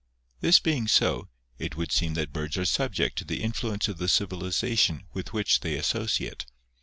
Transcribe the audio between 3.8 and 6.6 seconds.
of the civilisation with which they associate.